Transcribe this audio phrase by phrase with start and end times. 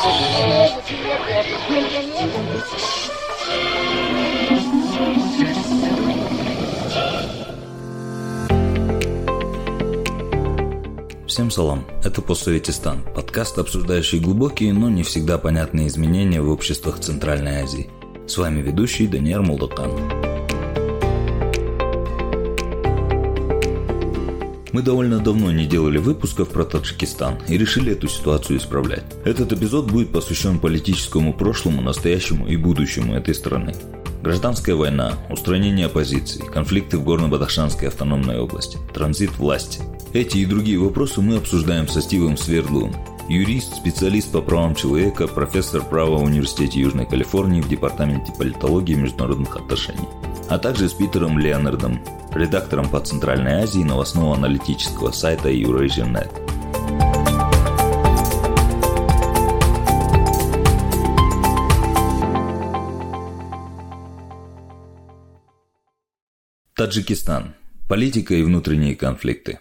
[0.00, 0.08] Всем
[11.50, 17.90] салам, это «Постсоветистан», подкаст, обсуждающий глубокие, но не всегда понятные изменения в обществах Центральной Азии.
[18.26, 20.29] С вами ведущий Даниэр Молдокан.
[24.72, 29.04] Мы довольно давно не делали выпусков про Таджикистан и решили эту ситуацию исправлять.
[29.24, 33.74] Этот эпизод будет посвящен политическому прошлому, настоящему и будущему этой страны.
[34.22, 39.80] Гражданская война, устранение оппозиции, конфликты в Горно-Бадахшанской автономной области, транзит власти.
[40.12, 42.94] Эти и другие вопросы мы обсуждаем со Стивом Свердловым,
[43.30, 49.00] юрист, специалист по правам человека, профессор права в Университете Южной Калифорнии в Департаменте политологии и
[49.00, 50.08] международных отношений,
[50.50, 52.00] а также с Питером Леонардом,
[52.34, 56.28] редактором по Центральной Азии новостного аналитического сайта Eurasian.net.
[66.74, 67.54] Таджикистан.
[67.88, 69.60] Политика и внутренние конфликты.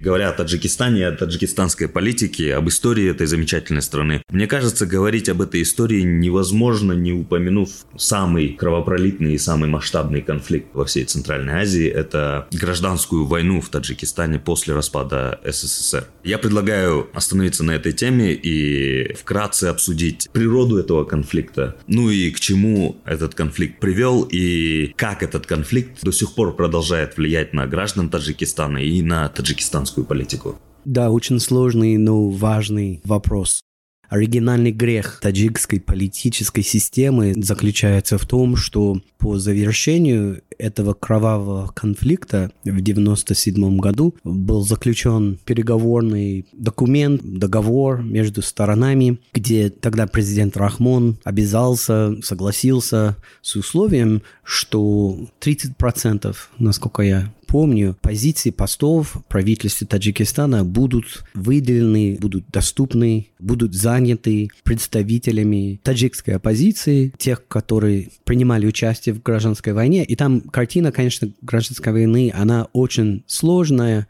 [0.00, 5.42] Говоря о Таджикистане, о таджикистанской политике, об истории этой замечательной страны, мне кажется, говорить об
[5.42, 11.86] этой истории невозможно, не упомянув самый кровопролитный и самый масштабный конфликт во всей Центральной Азии.
[11.86, 16.06] Это гражданскую войну в Таджикистане после распада СССР.
[16.24, 22.40] Я предлагаю остановиться на этой теме и вкратце обсудить природу этого конфликта, ну и к
[22.40, 28.08] чему этот конфликт привел и как этот конфликт до сих пор продолжает влиять на граждан
[28.08, 30.58] Таджикистана и на таджикистанскую американскую политику?
[30.84, 33.62] Да, очень сложный, но важный вопрос.
[34.08, 42.70] Оригинальный грех таджикской политической системы заключается в том, что по завершению этого кровавого конфликта в
[42.70, 53.16] 1997 году был заключен переговорный документ, договор между сторонами, где тогда президент Рахмон обязался, согласился
[53.42, 63.26] с условием, что 30%, насколько я помню, позиции постов правительства Таджикистана будут выделены, будут доступны,
[63.40, 70.04] будут заняты представителями таджикской оппозиции, тех, которые принимали участие в гражданской войне.
[70.04, 74.06] И там картина, конечно, гражданской войны, она очень сложная.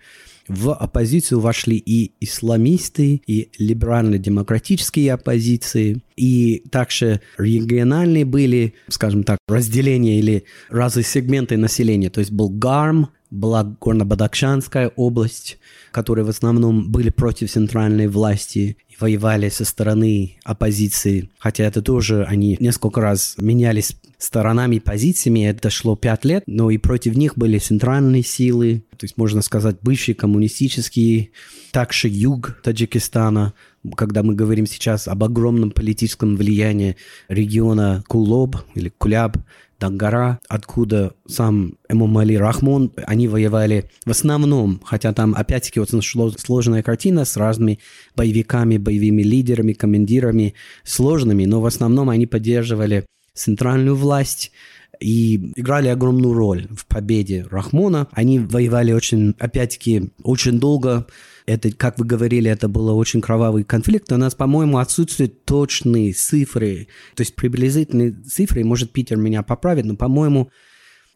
[0.51, 10.19] В оппозицию вошли и исламисты, и либерально-демократические оппозиции, и также региональные были, скажем так, разделения
[10.19, 12.11] или разные сегменты населения.
[12.11, 15.59] То есть был ГАРМ, была Горно-Бадахшанская область,
[15.93, 21.31] которые в основном были против центральной власти воевали со стороны оппозиции.
[21.39, 25.49] Хотя это тоже они несколько раз менялись сторонами и позициями.
[25.49, 29.77] Это шло пять лет, но и против них были центральные силы, то есть, можно сказать,
[29.83, 31.31] бывшие коммунистические,
[31.73, 33.55] также юг Таджикистана,
[33.97, 36.97] когда мы говорим сейчас об огромном политическом влиянии
[37.29, 39.39] региона Кулоб или Куляб,
[39.81, 46.03] Дангара, откуда сам Эмомали Рахмон, они воевали в основном, хотя там опять-таки очень
[46.39, 47.79] сложная картина с разными
[48.15, 50.55] боевиками, боевыми лидерами, командирами,
[50.85, 54.53] сложными, но в основном они поддерживали центральную власть,
[55.01, 58.07] и играли огромную роль в победе Рахмона.
[58.13, 61.07] Они воевали очень, опять-таки, очень долго.
[61.47, 64.13] Это, как вы говорили, это был очень кровавый конфликт.
[64.13, 69.97] У нас, по-моему, отсутствуют точные цифры, то есть приблизительные цифры, может, Питер меня поправит, но,
[69.97, 70.51] по-моему,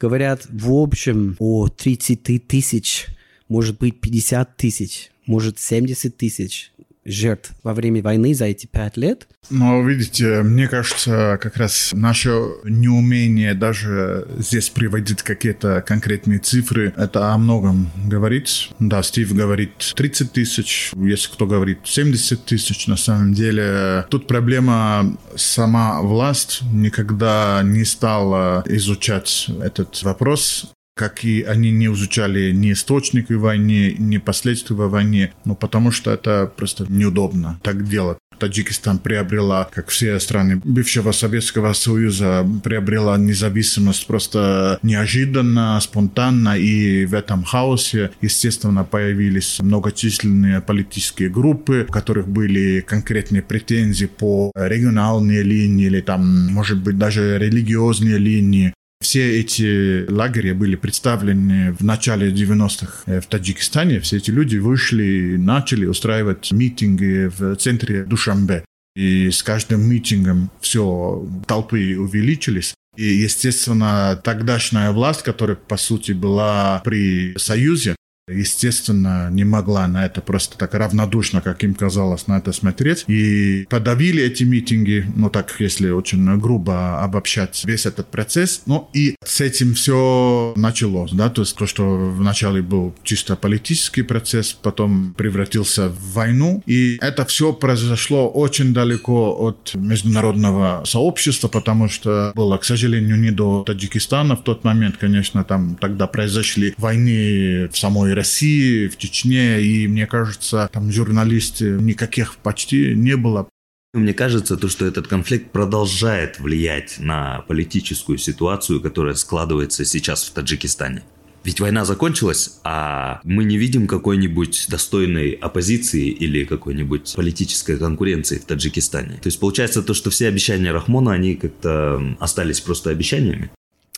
[0.01, 3.07] говорят в общем о 30 тысяч,
[3.49, 6.73] может быть, 50 тысяч, может, 70 тысяч
[7.05, 9.27] жертв во время войны за эти пять лет.
[9.51, 12.31] Но, видите, мне кажется, как раз наше
[12.65, 18.49] неумение даже здесь приводить какие-то конкретные цифры, это о многом говорит.
[18.79, 25.17] Да, Стив говорит 30 тысяч, если кто говорит 70 тысяч, на самом деле тут проблема
[25.37, 33.33] сама власть никогда не стала изучать этот вопрос как и они не изучали ни источники
[33.33, 38.19] войны, ни последствия войны, ну, потому что это просто неудобно так делать.
[38.39, 47.15] Таджикистан приобрела, как все страны бывшего Советского Союза, приобрела независимость просто неожиданно, спонтанно, и в
[47.15, 55.87] этом хаосе, естественно, появились многочисленные политические группы, у которых были конкретные претензии по региональной линии
[55.87, 58.75] или там, может быть, даже религиозные линии.
[59.05, 64.01] Все эти лагеря были представлены в начале 90-х э, в Таджикистане.
[64.01, 68.65] Все эти люди вышли и начали устраивать митинги в центре Душамбе.
[68.97, 72.75] И с каждым митингом все толпы увеличились.
[72.97, 77.97] И, естественно, тогдашняя власть, которая, по сути, была при Союзе,
[78.29, 83.05] естественно, не могла на это просто так равнодушно, как им казалось, на это смотреть.
[83.07, 88.63] И подавили эти митинги, ну так, если очень грубо обобщать весь этот процесс.
[88.67, 94.03] Ну и с этим все началось, да, то есть то, что вначале был чисто политический
[94.03, 96.63] процесс, потом превратился в войну.
[96.67, 103.31] И это все произошло очень далеко от международного сообщества, потому что было, к сожалению, не
[103.31, 109.61] до Таджикистана в тот момент, конечно, там тогда произошли войны в самой России, в Чечне,
[109.61, 113.49] и мне кажется, там журналисты никаких почти не было.
[113.93, 120.33] Мне кажется, то, что этот конфликт продолжает влиять на политическую ситуацию, которая складывается сейчас в
[120.33, 121.05] Таджикистане.
[121.45, 128.47] Ведь война закончилась, а мы не видим какой-нибудь достойной оппозиции или какой-нибудь политической конкуренции в
[128.47, 129.19] Таджикистане.
[129.23, 133.51] То есть получается то, что все обещания Рахмона, они как-то остались просто обещаниями.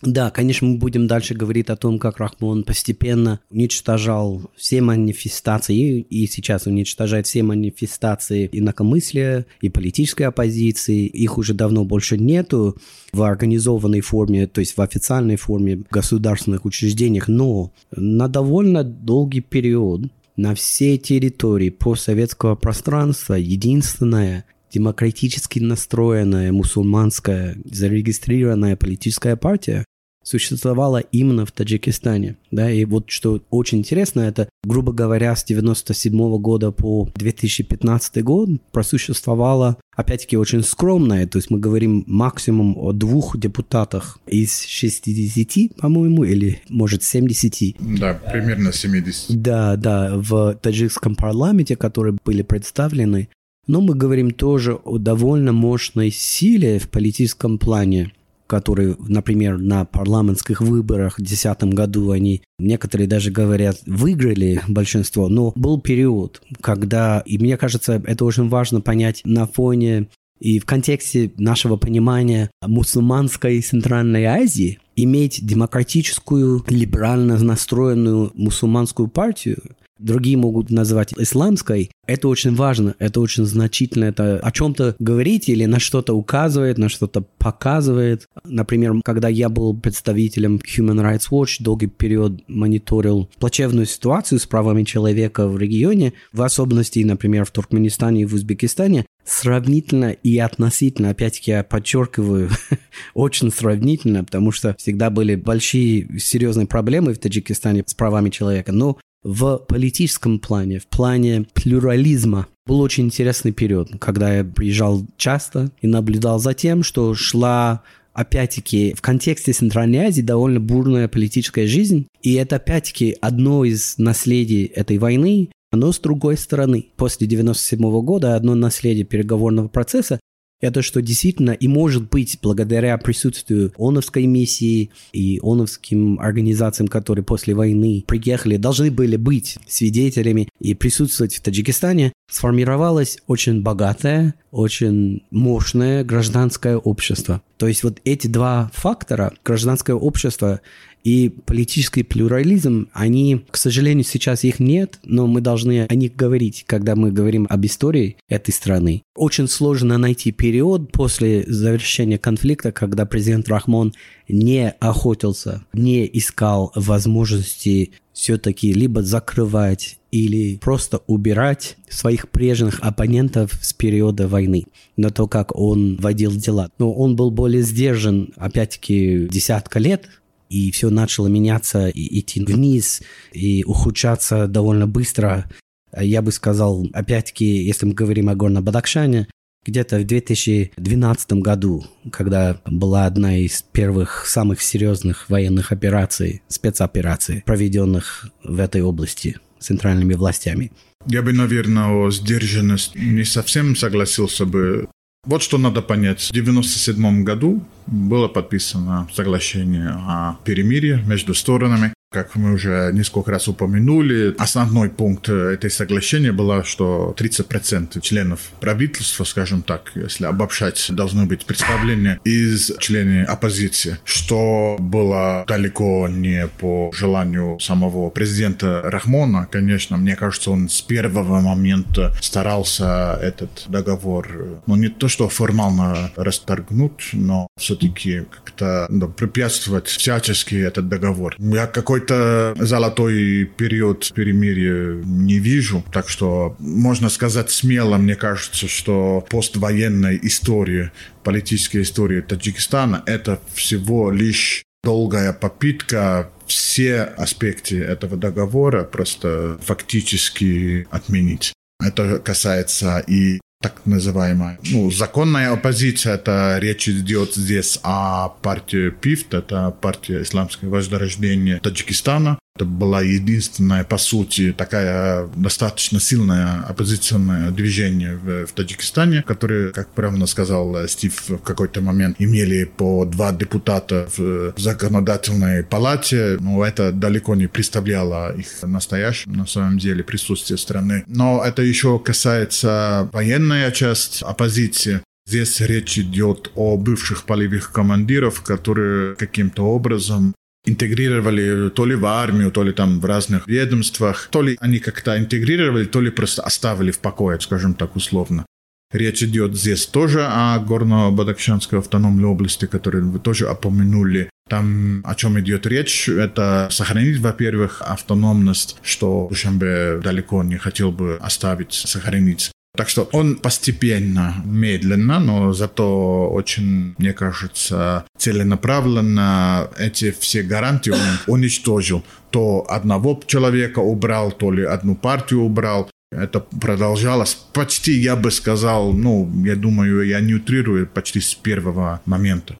[0.02, 6.26] Да, конечно, мы будем дальше говорить о том, как Рахмон постепенно уничтожал все манифестации, и
[6.26, 11.06] сейчас уничтожает все манифестации инакомыслия и политической оппозиции.
[11.06, 12.76] Их уже давно больше нету
[13.12, 19.40] в организованной форме, то есть в официальной форме в государственных учреждениях, но на довольно долгий
[19.40, 29.84] период на всей территории постсоветского пространства единственная демократически настроенная мусульманская зарегистрированная политическая партия
[30.26, 32.36] существовала именно в Таджикистане.
[32.50, 38.48] Да, и вот что очень интересно, это, грубо говоря, с 97 года по 2015 год
[38.72, 46.24] просуществовала, опять-таки, очень скромная, то есть мы говорим максимум о двух депутатах из 60, по-моему,
[46.24, 47.76] или, может, 70.
[47.98, 49.40] Да, примерно 70.
[49.40, 53.28] Да, да, в таджикском парламенте, которые были представлены
[53.66, 58.12] но мы говорим тоже о довольно мощной силе в политическом плане,
[58.46, 65.52] которые, например, на парламентских выборах в 2010 году они, некоторые даже говорят, выиграли большинство, но
[65.56, 70.08] был период, когда, и мне кажется, это очень важно понять на фоне
[70.38, 79.62] и в контексте нашего понимания мусульманской Центральной Азии, иметь демократическую, либерально настроенную мусульманскую партию,
[79.98, 85.64] другие могут назвать исламской, это очень важно, это очень значительно, это о чем-то говорить или
[85.64, 88.26] на что-то указывает, на что-то показывает.
[88.44, 94.84] Например, когда я был представителем Human Rights Watch, долгий период мониторил плачевную ситуацию с правами
[94.84, 101.50] человека в регионе, в особенности, например, в Туркменистане и в Узбекистане, сравнительно и относительно, опять-таки
[101.50, 102.50] я подчеркиваю,
[103.14, 108.98] очень сравнительно, потому что всегда были большие серьезные проблемы в Таджикистане с правами человека, но
[109.22, 112.46] в политическом плане, в плане плюрализма.
[112.66, 117.82] Был очень интересный период, когда я приезжал часто и наблюдал за тем, что шла
[118.16, 122.06] опять-таки, в контексте Центральной Азии довольно бурная политическая жизнь.
[122.22, 125.50] И это, опять-таки, одно из наследий этой войны.
[125.72, 130.18] Но с другой стороны, после 1997 года одно наследие переговорного процесса
[130.66, 137.54] это что действительно и может быть благодаря присутствию ОНовской миссии и ОНовским организациям, которые после
[137.54, 146.04] войны приехали, должны были быть свидетелями и присутствовать в Таджикистане, сформировалось очень богатое, очень мощное
[146.04, 147.42] гражданское общество.
[147.56, 150.60] То есть вот эти два фактора, гражданское общество
[151.06, 156.64] и политический плюрализм, они, к сожалению, сейчас их нет, но мы должны о них говорить,
[156.66, 159.04] когда мы говорим об истории этой страны.
[159.14, 163.94] Очень сложно найти период после завершения конфликта, когда президент Рахмон
[164.28, 173.72] не охотился, не искал возможности все-таки либо закрывать или просто убирать своих прежних оппонентов с
[173.72, 174.64] периода войны
[174.96, 176.68] на то, как он водил дела.
[176.80, 180.08] Но он был более сдержан, опять-таки, десятка лет,
[180.48, 185.50] и все начало меняться, и идти вниз, и ухудшаться довольно быстро.
[185.98, 189.28] Я бы сказал, опять-таки, если мы говорим о Горно-Бадакшане,
[189.64, 198.28] где-то в 2012 году, когда была одна из первых самых серьезных военных операций, спецопераций, проведенных
[198.44, 200.70] в этой области центральными властями.
[201.06, 204.88] Я бы, наверное, о сдержанности не совсем согласился бы.
[205.24, 206.20] Вот что надо понять.
[206.20, 211.92] В 1997 году было подписано соглашение о перемирии между сторонами.
[212.16, 219.24] Как мы уже несколько раз упомянули, основной пункт этой соглашения было, что 30% членов правительства,
[219.24, 226.90] скажем так, если обобщать, должны быть представлены из членов оппозиции, что было далеко не по
[226.94, 229.46] желанию самого президента Рахмона.
[229.52, 236.12] Конечно, мне кажется, он с первого момента старался этот договор, ну не то, что формально
[236.16, 241.34] расторгнуть, но все-таки как-то ну, препятствовать всячески этот договор.
[241.38, 245.84] Я какой какой-то золотой период перемирия не вижу.
[245.92, 250.92] Так что можно сказать смело, мне кажется, что поствоенная история,
[251.24, 261.52] политическая история Таджикистана– это всего лишь долгая попытка все аспекты этого договора просто фактически отменить.
[261.84, 269.34] Это касается и так называемая, ну, законная оппозиция, это речь идет здесь о партии ПИФТ,
[269.34, 278.16] это партия Исламского возрождения Таджикистана, это была единственная, по сути, такая достаточно сильная оппозиционное движение
[278.16, 284.08] в, в Таджикистане, которое, как правильно сказал Стив, в какой-то момент имели по два депутата
[284.16, 291.04] в законодательной палате, но это далеко не представляло их настоящем, на самом деле, присутствие страны.
[291.06, 295.02] Но это еще касается военной части оппозиции.
[295.28, 300.34] Здесь речь идет о бывших полевых командиров, которые каким-то образом
[300.66, 305.16] интегрировали то ли в армию, то ли там в разных ведомствах, то ли они как-то
[305.16, 308.44] интегрировали, то ли просто оставили в покое, скажем так условно.
[308.92, 314.30] Речь идет здесь тоже о Горно-Бадахшанской автономной области, которую вы тоже упомянули.
[314.48, 321.16] Там о чем идет речь, это сохранить, во-первых, автономность, что Душанбе далеко не хотел бы
[321.20, 322.52] оставить, сохранить.
[322.76, 331.00] Так что он постепенно, медленно, но зато очень, мне кажется, целенаправленно эти все гарантии он
[331.26, 332.04] уничтожил.
[332.30, 335.90] То одного человека убрал, то ли одну партию убрал.
[336.12, 342.00] Это продолжалось почти, я бы сказал, ну, я думаю, я не утрирую, почти с первого
[342.04, 342.56] момента.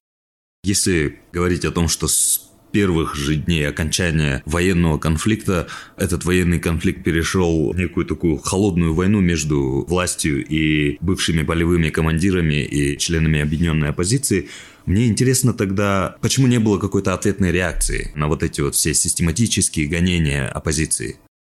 [0.64, 2.45] Если говорить о том, что с
[2.76, 5.66] первых же дней окончания военного конфликта
[5.96, 12.62] этот военный конфликт перешел в некую такую холодную войну между властью и бывшими полевыми командирами
[12.62, 14.50] и членами объединенной оппозиции.
[14.84, 19.86] Мне интересно тогда, почему не было какой-то ответной реакции на вот эти вот все систематические
[19.86, 21.16] гонения оппозиции?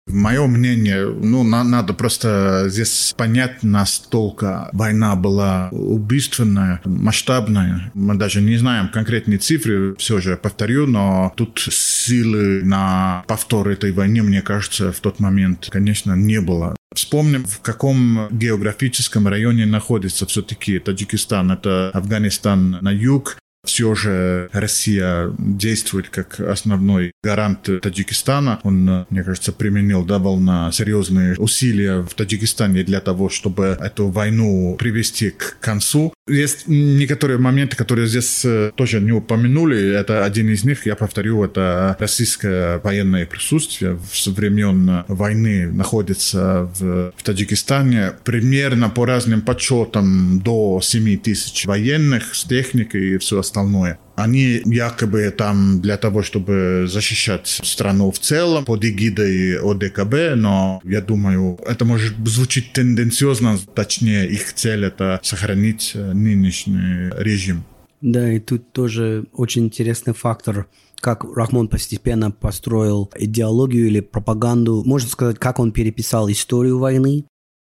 [0.09, 7.91] Мое мнение, ну, на, надо просто здесь понять, настолько война была убийственная, масштабная.
[7.95, 13.93] Мы даже не знаем конкретные цифры, все же повторю, но тут силы на повтор этой
[13.93, 16.77] войны, мне кажется, в тот момент, конечно, не было.
[16.95, 21.53] Вспомним, в каком географическом районе находится все-таки Таджикистан.
[21.53, 28.61] Это Афганистан на юг, все же Россия действует как основной гарант Таджикистана.
[28.63, 35.31] Он, мне кажется, применил довольно серьезные усилия в Таджикистане для того, чтобы эту войну привести
[35.31, 36.13] к концу.
[36.29, 39.95] Есть некоторые моменты, которые здесь э, тоже не упомянули.
[39.95, 47.13] Это один из них, я повторю, это российское военное присутствие в времен войны находится в,
[47.17, 48.13] в Таджикистане.
[48.25, 53.99] Примерно по разным подсчетам до 7 тысяч военных с техникой и все остальное.
[54.15, 61.01] Они якобы там для того, чтобы защищать страну в целом под эгидой ОДКБ, но я
[61.01, 67.65] думаю, это может звучить тенденциозно, точнее их цель это сохранить нынешний режим.
[68.01, 70.67] Да, и тут тоже очень интересный фактор
[71.01, 77.25] как Рахмон постепенно построил идеологию или пропаганду, можно сказать, как он переписал историю войны,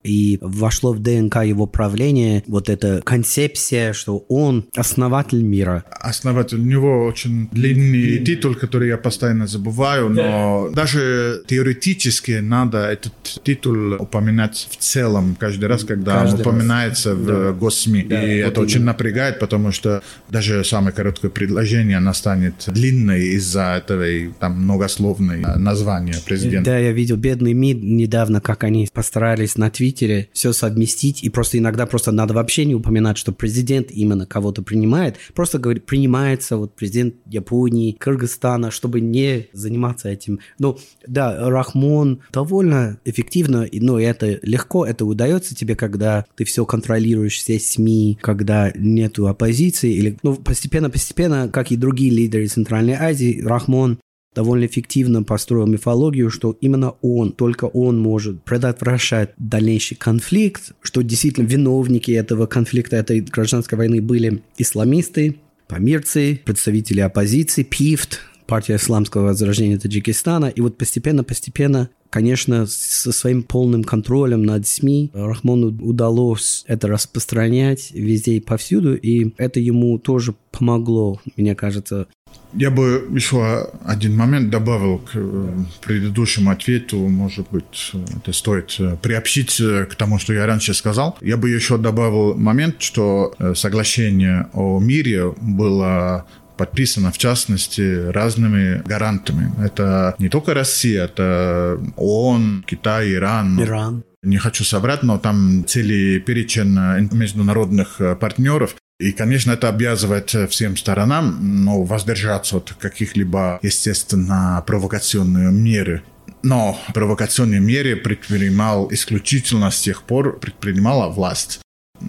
[0.08, 5.84] и вошло в ДНК его правления вот эта концепция, что он основатель мира.
[5.92, 6.60] Основатель.
[6.60, 13.14] У него очень длинный титул, который я постоянно забываю, но даже теоретически надо этот
[13.44, 17.20] титул упоминать в целом каждый раз, когда каждый он упоминается раз.
[17.20, 17.52] в да.
[17.52, 18.06] госсми.
[18.08, 18.62] Да, и вот это именно.
[18.62, 24.06] очень напрягает, потому что даже самое короткое предложение, оно станет длинной из-за этого
[24.40, 26.72] там многословной названия президента.
[26.72, 31.30] Да, я видел бедный МИД недавно, как они постарались на Твиттере Твиттере все совместить, и
[31.30, 36.58] просто иногда просто надо вообще не упоминать, что президент именно кого-то принимает, просто говорит, принимается
[36.58, 40.40] вот президент Японии, Кыргызстана, чтобы не заниматься этим.
[40.60, 47.38] Ну, да, Рахмон довольно эффективно, но это легко, это удается тебе, когда ты все контролируешь,
[47.38, 54.00] все СМИ, когда нету оппозиции, или, ну, постепенно-постепенно, как и другие лидеры Центральной Азии, Рахмон
[54.38, 61.48] довольно эффективно построил мифологию, что именно он, только он может предотвращать дальнейший конфликт, что действительно
[61.48, 69.80] виновники этого конфликта, этой гражданской войны были исламисты, памирцы, представители оппозиции, ПИФТ, партия исламского возрождения
[69.80, 70.46] Таджикистана.
[70.46, 78.34] И вот постепенно-постепенно, конечно, со своим полным контролем над СМИ Рахмону удалось это распространять везде
[78.34, 82.08] и повсюду, и это ему тоже помогло, мне кажется,
[82.54, 85.50] я бы еще один момент добавил к э,
[85.82, 86.98] предыдущему ответу.
[86.98, 91.18] Может быть, это стоит э, приобщить э, к тому, что я раньше сказал.
[91.22, 96.26] Я бы еще добавил момент, что соглашение о мире было
[96.58, 99.52] подписана, в частности, разными гарантами.
[99.64, 103.62] Это не только Россия, это ООН, Китай, Иран.
[103.62, 104.04] Иран.
[104.24, 106.74] Не хочу соврать, но там целый перечень
[107.12, 108.76] международных партнеров.
[109.00, 116.02] И, конечно, это обязывает всем сторонам ну, воздержаться от каких-либо, естественно, провокационных меры.
[116.42, 121.60] Но провокационные меры предпринимал исключительно с тех пор предпринимала власть.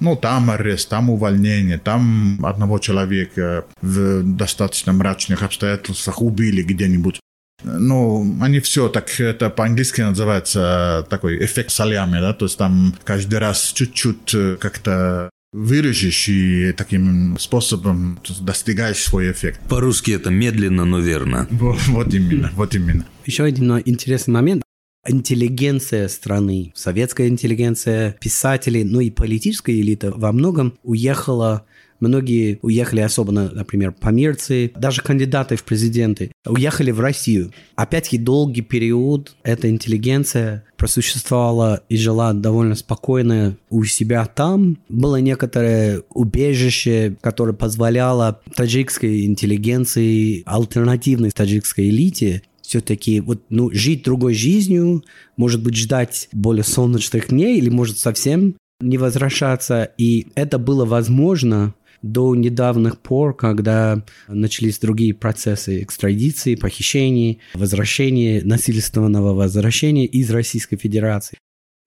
[0.00, 7.20] Ну, там арест, там увольнение, там одного человека в достаточно мрачных обстоятельствах убили где-нибудь.
[7.64, 13.40] Ну, они все так, это по-английски называется такой эффект солями, да, то есть там каждый
[13.40, 19.60] раз чуть-чуть э, как-то выражешь и таким способом достигаешь свой эффект.
[19.68, 21.46] По-русски это медленно, но верно.
[21.50, 23.06] Вот, вот именно, вот именно.
[23.24, 24.62] Еще один интересный момент
[25.06, 31.64] интеллигенция страны, советская интеллигенция, писатели, ну и политическая элита во многом уехала
[32.00, 37.52] Многие уехали, особенно, например, померцы, даже кандидаты в президенты, уехали в Россию.
[37.76, 44.78] Опять-таки, долгий период эта интеллигенция просуществовала и жила довольно спокойно у себя там.
[44.88, 54.34] Было некоторое убежище, которое позволяло таджикской интеллигенции, альтернативной таджикской элите все-таки вот, ну, жить другой
[54.34, 55.02] жизнью,
[55.38, 59.90] может быть, ждать более солнечных дней или, может, совсем не возвращаться.
[59.96, 69.34] И это было возможно до недавних пор, когда начались другие процессы экстрадиции, похищений, возвращения, насильственного
[69.34, 71.38] возвращения из Российской Федерации.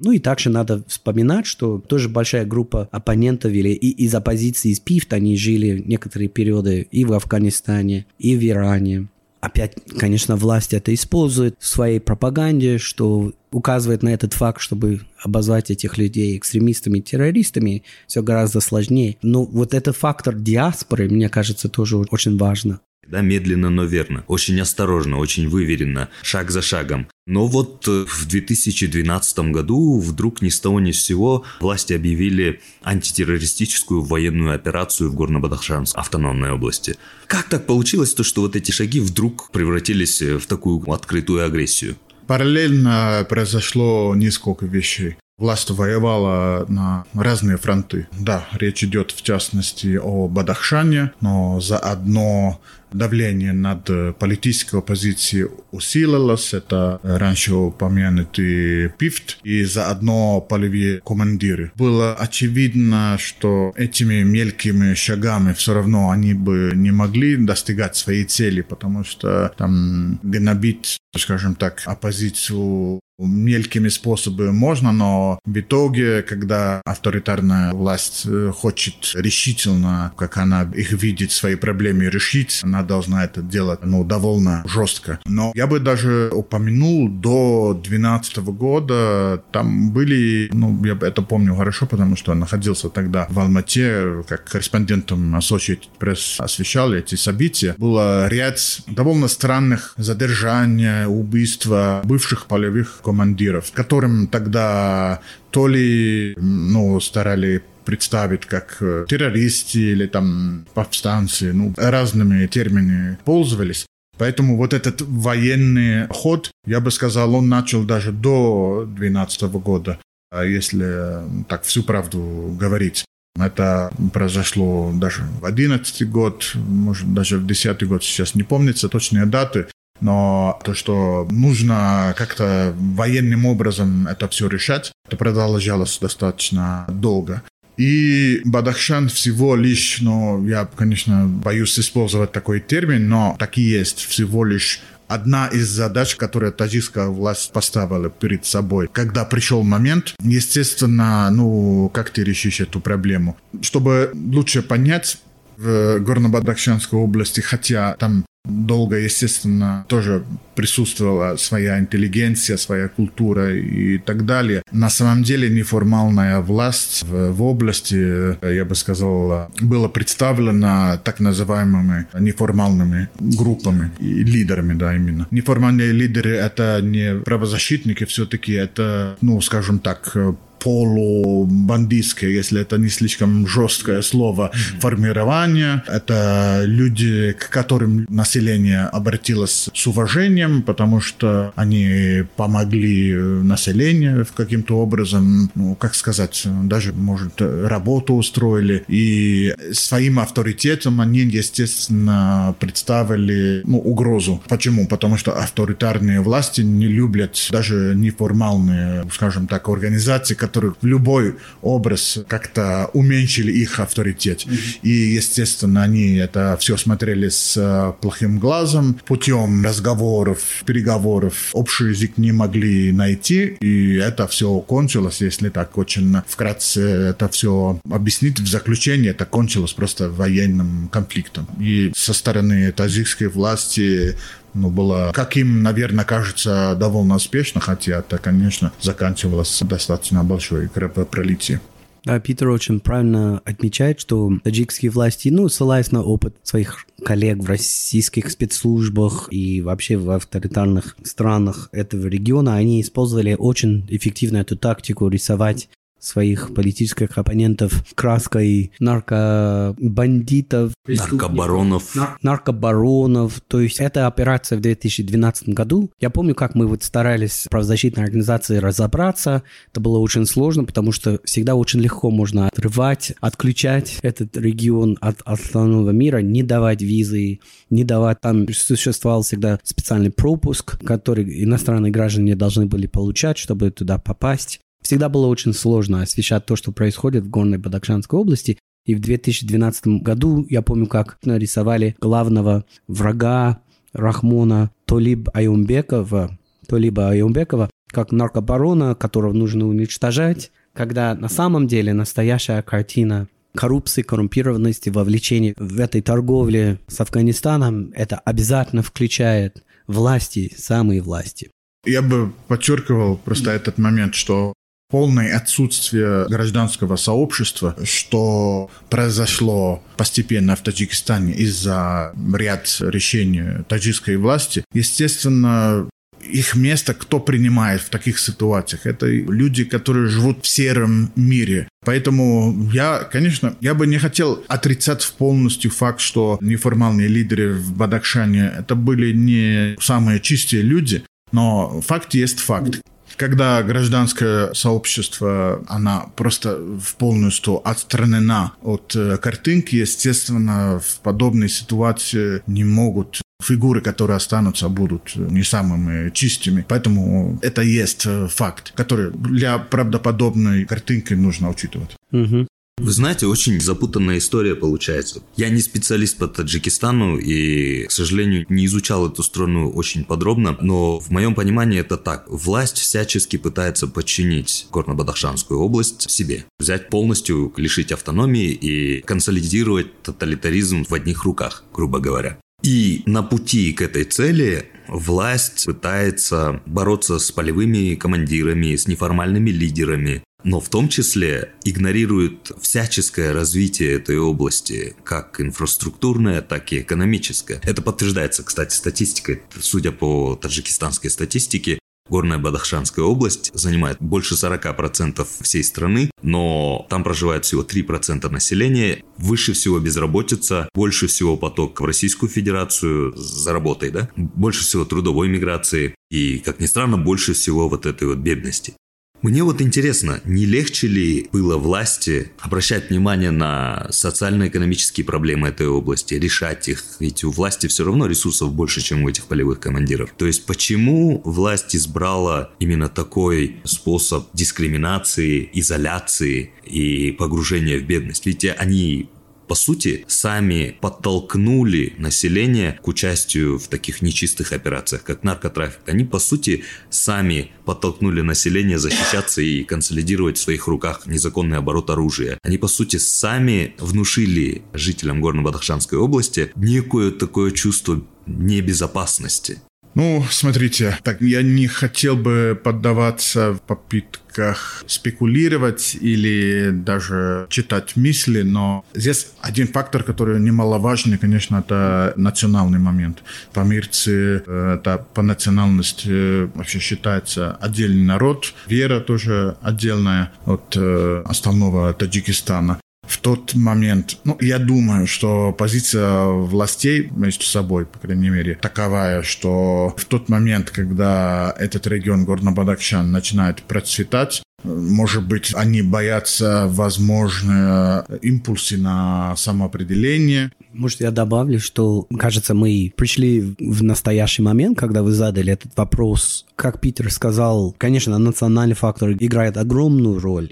[0.04, 4.80] Ну и также надо вспоминать, что тоже большая группа оппонентов или и из оппозиции, из
[4.80, 9.10] ПИФТ, они жили некоторые периоды и в Афганистане, и в Иране.
[9.42, 15.72] Опять, конечно, власть это использует в своей пропаганде, что указывает на этот факт, чтобы обозвать
[15.72, 19.18] этих людей экстремистами, террористами, все гораздо сложнее.
[19.24, 22.82] Но вот этот фактор диаспоры, мне кажется, тоже очень важно.
[23.08, 24.24] Да, медленно, но верно.
[24.28, 27.08] Очень осторожно, очень выверенно, шаг за шагом.
[27.26, 32.62] Но вот э, в 2012 году вдруг ни с того ни с сего власти объявили
[32.84, 36.96] антитеррористическую военную операцию в Горно-Бадахшанской автономной области.
[37.28, 41.98] Как так получилось, то, что вот эти шаги вдруг превратились э, в такую открытую агрессию?
[42.28, 45.18] Параллельно произошло несколько вещей.
[45.42, 48.08] Власть воевала на разные фронты.
[48.20, 52.62] Да, речь идет в частности о Бадахшане, но заодно
[52.92, 56.54] давление над политической оппозицией усилилось.
[56.54, 61.72] Это раньше упомянутый ПИФТ и заодно полевые командиры.
[61.76, 68.62] Было очевидно, что этими мелкими шагами все равно они бы не могли достигать своей цели,
[68.62, 77.74] потому что там гнобить, скажем так, оппозицию мелкими способами можно, но в итоге, когда авторитарная
[77.74, 83.80] власть э, хочет решительно, как она их видит, свои проблемы решить, она должна это делать,
[83.84, 85.20] ну, довольно жестко.
[85.26, 91.86] Но я бы даже упомянул, до 2012 года там были, ну, я это помню хорошо,
[91.86, 97.76] потому что находился тогда в Алмате, как корреспондентом Associated Press освещал эти события.
[97.78, 105.20] Было ряд довольно странных задержаний, убийства бывших полевых командиров, которым тогда
[105.50, 113.86] то ли ну, старали представить как э, террористы или там повстанцы, ну, разными терминами пользовались.
[114.18, 120.00] Поэтому вот этот военный ход, я бы сказал, он начал даже до 2012 года,
[120.32, 123.04] а если так всю правду говорить.
[123.38, 129.26] Это произошло даже в 11 год, может, даже в 10 год, сейчас не помнится точные
[129.26, 129.68] даты.
[130.02, 137.44] Но то, что нужно как-то военным образом это все решать, это продолжалось достаточно долго.
[137.78, 144.06] И Бадахшан всего лишь, ну, я, конечно, боюсь использовать такой термин, но так и есть,
[144.06, 148.90] всего лишь одна из задач, которую таджикская власть поставила перед собой.
[148.92, 153.38] Когда пришел момент, естественно, ну, как ты решишь эту проблему?
[153.62, 155.18] Чтобы лучше понять,
[155.58, 160.24] в Горно-Бадахшанской области, хотя там долго, естественно, тоже
[160.56, 164.64] присутствовала своя интеллигенция, своя культура и так далее.
[164.72, 172.08] На самом деле неформальная власть в, в области, я бы сказал, была представлена так называемыми
[172.20, 175.28] неформальными группами и лидерами, да, именно.
[175.32, 180.16] Неформальные лидеры— это не правозащитники, все-таки это, ну, скажем так,
[180.64, 185.84] полубандитское, если это не слишком жесткое слово, формирование.
[185.88, 195.52] Это люди, к которым население обратилось с уважением, потому что они помогли населению каким-то образом,
[195.56, 198.84] ну, как сказать, даже, может, работу устроили.
[198.88, 204.42] И своим авторитетом они, естественно, представили ну, угрозу.
[204.48, 204.88] Почему?
[204.88, 212.20] Потому что авторитарные власти не любят даже неформальные, скажем так, организации, которые в любой образ
[212.28, 214.46] как-то уменьшили их авторитет.
[214.46, 214.80] Mm-hmm.
[214.84, 219.00] И, естественно, они это все смотрели с э, плохим глазом.
[219.06, 223.58] Путем разговоров, переговоров общий язык не могли найти.
[223.62, 228.40] И это все кончилось, если так очень вкратце это все объяснить.
[228.40, 231.48] В заключении это кончилось просто военным конфликтом.
[231.60, 234.16] И со стороны таджикской власти
[234.54, 241.62] ну, было, как им, наверное, кажется, довольно успешно, хотя это, конечно, заканчивалось достаточно большой кровопролитие.
[242.04, 247.46] Да, Питер очень правильно отмечает, что таджикские власти, ну, ссылаясь на опыт своих коллег в
[247.46, 255.08] российских спецслужбах и вообще в авторитарных странах этого региона, они использовали очень эффективно эту тактику
[255.10, 255.70] рисовать
[256.02, 261.96] своих политических оппонентов краской наркобандитов, наркобаронов.
[261.96, 263.40] Нар- наркобаронов.
[263.48, 265.92] То есть эта операция в 2012 году.
[266.00, 269.44] Я помню, как мы вот старались в правозащитной организации разобраться.
[269.72, 275.22] Это было очень сложно, потому что всегда очень легко можно отрывать, отключать этот регион от
[275.24, 278.20] остального мира, не давать визы, не давать...
[278.22, 284.60] Там существовал всегда специальный пропуск, который иностранные граждане должны были получать, чтобы туда попасть.
[284.82, 288.58] Всегда было очень сложно освещать то, что происходит в горной Бадахшанской области.
[288.86, 293.62] И в 2012 году, я помню, как нарисовали главного врага
[293.94, 302.62] Рахмона Толиб Аюмбекова, Толиба Аюмбекова, как наркобарона, которого нужно уничтожать, когда на самом деле настоящая
[302.62, 311.52] картина коррупции, коррумпированности, вовлечения в этой торговле с Афганистаном, это обязательно включает власти, самые власти.
[311.86, 314.54] Я бы подчеркивал просто этот момент, что
[314.92, 325.88] полное отсутствие гражданского сообщества, что произошло постепенно в Таджикистане из-за ряд решений таджикской власти, естественно,
[326.22, 328.86] их место кто принимает в таких ситуациях?
[328.86, 331.68] Это люди, которые живут в сером мире.
[331.84, 338.54] Поэтому я, конечно, я бы не хотел отрицать полностью факт, что неформальные лидеры в Бадакшане
[338.60, 342.82] это были не самые чистые люди, но факт есть факт
[343.18, 352.42] когда гражданское сообщество, она просто в полностью отстранена от э, картинки, естественно, в подобной ситуации
[352.48, 356.66] не могут фигуры, которые останутся, будут не самыми чистыми.
[356.68, 361.96] Поэтому это есть э, факт, который для правдоподобной картинки нужно учитывать.
[362.12, 362.48] Угу.
[362.82, 365.22] Вы знаете, очень запутанная история получается.
[365.36, 371.00] Я не специалист по Таджикистану и, к сожалению, не изучал эту страну очень подробно, но
[371.00, 372.26] в моем понимании это так.
[372.28, 376.46] Власть всячески пытается подчинить Горно-Бадахшанскую область себе.
[376.60, 382.40] Взять полностью, лишить автономии и консолидировать тоталитаризм в одних руках, грубо говоря.
[382.64, 390.24] И на пути к этой цели власть пытается бороться с полевыми командирами, с неформальными лидерами,
[390.44, 397.60] но в том числе игнорирует всяческое развитие этой области, как инфраструктурное, так и экономическое.
[397.64, 399.44] Это подтверждается, кстати, статистикой.
[399.60, 401.80] Судя по таджикистанской статистике,
[402.12, 409.02] Горная Бадахшанская область занимает больше 40% всей страны, но там проживает всего 3% населения.
[409.18, 414.10] Выше всего безработица, больше всего поток в Российскую Федерацию за работой, да?
[414.18, 418.74] Больше всего трудовой миграции и, как ни странно, больше всего вот этой вот бедности.
[419.22, 426.16] Мне вот интересно, не легче ли было власти обращать внимание на социально-экономические проблемы этой области,
[426.16, 426.84] решать их?
[427.00, 430.12] Ведь у власти все равно ресурсов больше, чем у этих полевых командиров.
[430.18, 438.26] То есть почему власть избрала именно такой способ дискриминации, изоляции и погружения в бедность?
[438.26, 439.10] Ведь они
[439.52, 445.82] по сути, сами подтолкнули население к участию в таких нечистых операциях, как наркотрафик.
[445.88, 452.38] Они, по сути, сами подтолкнули население защищаться и консолидировать в своих руках незаконный оборот оружия.
[452.44, 459.62] Они, по сути, сами внушили жителям Горно-Бадахшанской области некое такое чувство небезопасности.
[459.94, 468.42] Ну, смотрите, так я не хотел бы поддаваться в попытках спекулировать или даже читать мысли,
[468.44, 473.24] но здесь один фактор, который немаловажный, конечно, это национальный момент.
[473.54, 481.94] Памирцы, э, это по национальности вообще считается отдельный народ, вера тоже отдельная от э, остального
[481.94, 482.81] Таджикистана
[483.12, 489.22] в тот момент, ну, я думаю, что позиция властей между собой, по крайней мере, таковая,
[489.22, 498.06] что в тот момент, когда этот регион Горно-Бадахшан начинает процветать, может быть, они боятся, возможно,
[498.22, 500.52] импульсы на самоопределение.
[500.72, 506.46] Может, я добавлю, что, кажется, мы пришли в настоящий момент, когда вы задали этот вопрос.
[506.56, 510.52] Как Питер сказал, конечно, национальный фактор играет огромную роль.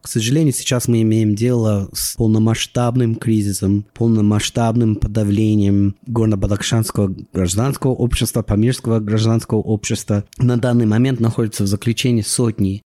[0.00, 9.00] К сожалению, сейчас мы имеем дело с полномасштабным кризисом, полномасштабным подавлением горно-бадахшанского гражданского общества, памирского
[9.00, 10.24] гражданского общества.
[10.38, 12.82] На данный момент находятся в заключении сотни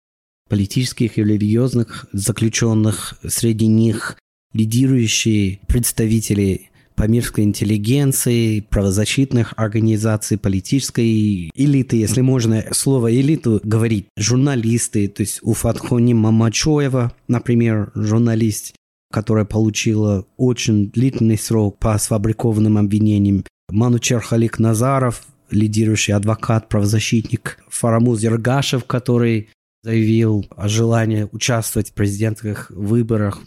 [0.49, 4.17] политических и религиозных заключенных, среди них
[4.53, 15.23] лидирующие представители памирской интеллигенции, правозащитных организаций, политической элиты, если можно слово элиту говорить, журналисты, то
[15.23, 18.75] есть у Фатхони Мамачоева, например, журналист,
[19.13, 28.21] которая получила очень длительный срок по сфабрикованным обвинениям, Манучер Халик Назаров, лидирующий адвокат, правозащитник, Фарамуз
[28.23, 29.49] Ергашев, который
[29.83, 33.41] заявил о желании участвовать в президентских выборах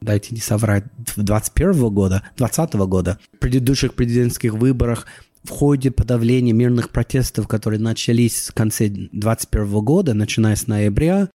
[0.00, 0.84] дайте не соврать,
[1.16, 5.06] 21 года, 20 года, в предыдущих президентских выборах
[5.44, 11.28] в ходе подавления мирных протестов, которые начались в конце 2021 года, начиная с ноября,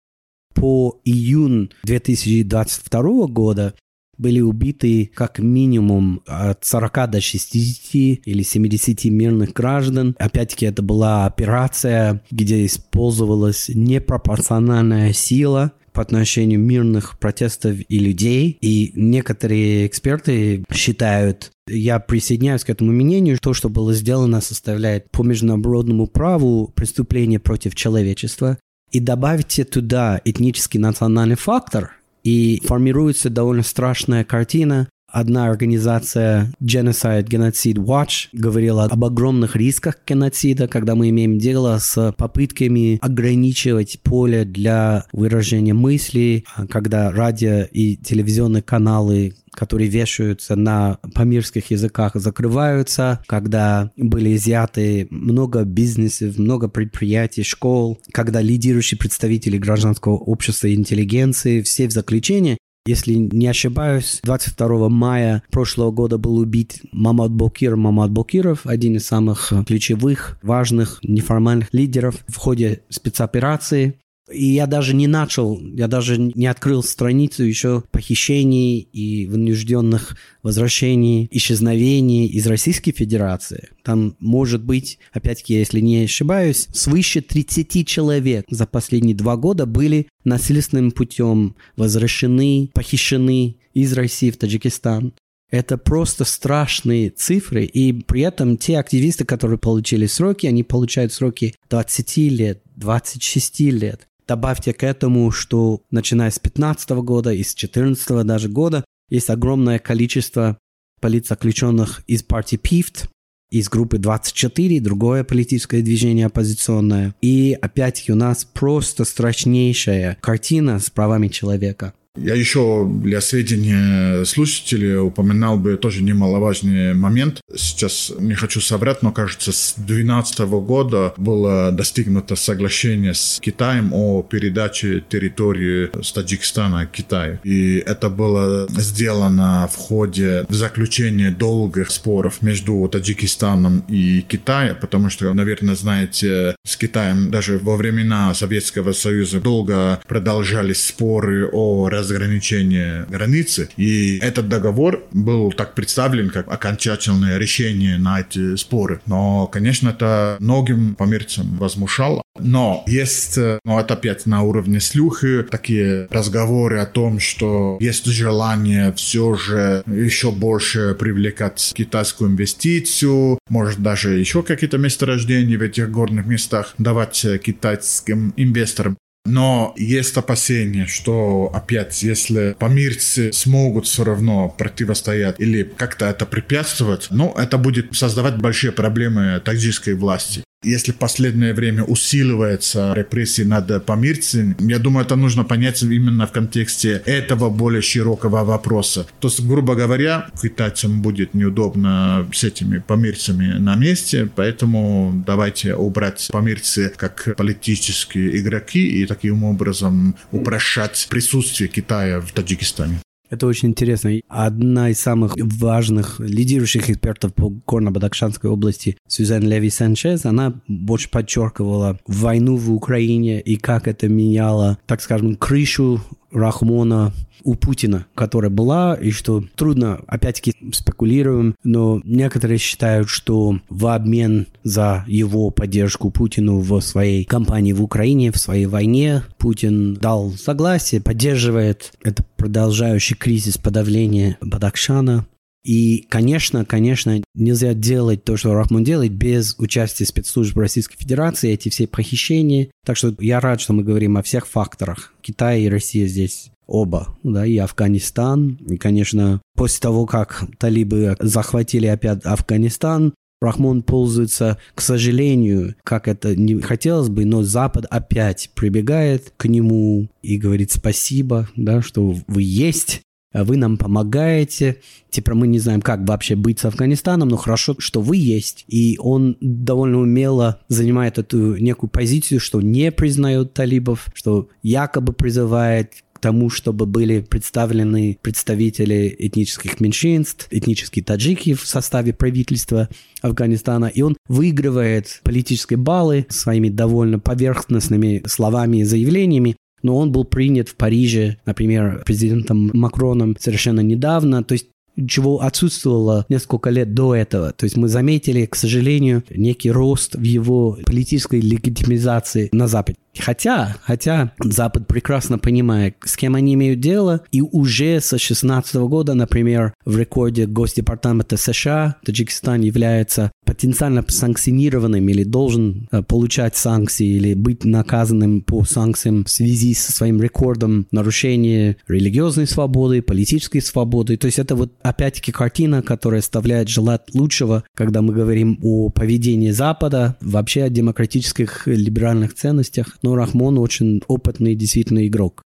[0.55, 3.75] по июнь 2022 года
[4.19, 7.95] были убиты как минимум от 40 до 60
[8.25, 10.15] или 70 мирных граждан.
[10.19, 18.59] Опять-таки, это была операция, где использовалась непропорциональная сила по отношению мирных протестов и людей.
[18.61, 25.23] И некоторые эксперты считают, я присоединяюсь к этому мнению, то, что было сделано, составляет по
[25.23, 28.59] международному праву преступление против человечества.
[28.91, 31.93] И добавьте туда этнический национальный фактор,
[32.25, 40.69] и формируется довольно страшная картина Одна организация Genocide Genocide Watch говорила об огромных рисках геноцида,
[40.69, 48.63] когда мы имеем дело с попытками ограничивать поле для выражения мыслей, когда радио и телевизионные
[48.63, 58.01] каналы которые вешаются на памирских языках, закрываются, когда были изъяты много бизнесов, много предприятий, школ,
[58.13, 65.43] когда лидирующие представители гражданского общества и интеллигенции, все в заключении, если не ошибаюсь, 22 мая
[65.51, 72.25] прошлого года был убит Мамад Бокир Мамад Бокиров, один из самых ключевых, важных, неформальных лидеров
[72.27, 73.99] в ходе спецоперации.
[74.33, 81.29] И я даже не начал, я даже не открыл страницу еще похищений и вынужденных возвращений,
[81.31, 83.69] исчезновений из Российской Федерации.
[83.83, 90.09] Там может быть, опять-таки, если не ошибаюсь, свыше 30 человек за последние два года были
[90.25, 95.15] насильственным путем возвращены, похищены из России в Таджикистан.
[95.51, 101.55] Это просто страшные цифры, и при этом те активисты, которые получили сроки, они получают сроки
[101.69, 104.09] 20 лет, 26 лет.
[104.27, 109.79] Добавьте к этому, что начиная с 15 года и с 14 даже года есть огромное
[109.79, 110.59] количество
[111.01, 113.09] политзаключенных из партии ПИФТ,
[113.51, 117.15] из группы 24, другое политическое движение оппозиционное.
[117.21, 121.93] И опять-таки у нас просто страшнейшая картина с правами человека.
[122.17, 127.41] Я еще для сведения слушателей упоминал бы тоже немаловажный момент.
[127.55, 134.23] Сейчас не хочу соврать, но кажется, с 2012 года было достигнуто соглашение с Китаем о
[134.23, 137.39] передаче территории с Таджикистана Китаю.
[137.45, 145.33] И это было сделано в ходе заключения долгих споров между Таджикистаном и Китаем, потому что,
[145.33, 153.69] наверное, знаете, с Китаем даже во времена Советского Союза долго продолжались споры о разграничение границы.
[153.77, 159.01] И этот договор был так представлен, как окончательное решение на эти споры.
[159.07, 162.23] Но, конечно, это многим померцам возмущало.
[162.39, 168.93] Но есть, ну это опять на уровне слухи, такие разговоры о том, что есть желание
[168.95, 176.27] все же еще больше привлекать китайскую инвестицию, может даже еще какие-то месторождения в этих горных
[176.27, 178.97] местах давать китайским инвесторам.
[179.25, 187.07] Но есть опасение, что опять, если помирцы смогут все равно противостоять или как-то это препятствовать,
[187.11, 190.43] ну, это будет создавать большие проблемы таджикской власти.
[190.63, 196.33] Если в последнее время усиливается репрессии над помирцами, я думаю, это нужно понять именно в
[196.33, 199.07] контексте этого более широкого вопроса.
[199.19, 206.29] То есть, грубо говоря, китайцам будет неудобно с этими помирцами на месте, поэтому давайте убрать
[206.31, 213.01] помирцы как политические игроки и таким образом упрощать присутствие Китая в Таджикистане.
[213.33, 214.11] Это очень интересно.
[214.29, 221.99] Одна из самых важных лидирующих экспертов по Горно-Бадахшанской области, Сюзан Леви Санчез, она больше подчеркивала
[222.07, 227.13] войну в Украине и как это меняло, так скажем, крышу Рахмона
[227.45, 234.47] у Путина, которая была, и что трудно, опять-таки, спекулируем, но некоторые считают, что в обмен
[234.63, 241.01] за его поддержку Путину в своей кампании в Украине, в своей войне, Путин дал согласие,
[241.01, 241.93] поддерживает.
[242.05, 245.27] Это продолжающий кризис подавления Бадакшана,
[245.65, 251.69] и, конечно, конечно, нельзя делать то, что Рахмон делает, без участия спецслужб Российской Федерации, эти
[251.69, 252.69] все похищения.
[252.85, 255.15] Так что я рад, что мы говорим о всех факторах.
[255.21, 258.59] Китай и Россия здесь оба, да, и Афганистан.
[258.69, 266.37] И, конечно, после того, как талибы захватили опять Афганистан, Рахмон пользуется, к сожалению, как это
[266.37, 272.43] не хотелось бы, но Запад опять прибегает к нему и говорит спасибо, да, что вы
[272.43, 274.79] есть, вы нам помогаете,
[275.11, 278.65] типа мы не знаем, как вообще быть с Афганистаном, но хорошо, что вы есть.
[278.69, 285.93] И он довольно умело занимает эту некую позицию, что не признает талибов, что якобы призывает
[286.23, 292.89] тому, чтобы были представлены представители этнических меньшинств, этнические таджики в составе правительства
[293.21, 300.25] Афганистана, и он выигрывает политические баллы своими довольно поверхностными словами и заявлениями, но он был
[300.25, 304.43] принят в Париже, например, президентом Макроном совершенно недавно.
[304.43, 304.69] То есть
[305.07, 307.53] чего отсутствовало несколько лет до этого.
[307.53, 312.97] То есть мы заметили, к сожалению, некий рост в его политической легитимизации на Западе.
[313.19, 319.15] Хотя, хотя Запад прекрасно понимает, с кем они имеют дело, и уже со 16 года,
[319.15, 327.35] например, в рекорде Госдепартамента США Таджикистан является потенциально санкционированным или должен э, получать санкции или
[327.35, 334.17] быть наказанным по санкциям в связи со своим рекордом нарушения религиозной свободы, политической свободы.
[334.17, 339.51] То есть это вот опять-таки картина, которая оставляет желать лучшего, когда мы говорим о поведении
[339.51, 345.43] Запада, вообще о демократических либеральных ценностях но Рахмон очень опытный действительно игрок.